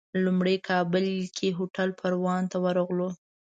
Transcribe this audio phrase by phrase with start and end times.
[0.25, 1.05] لومړی کابل
[1.37, 3.09] کې هوټل پروان ته ورغلو.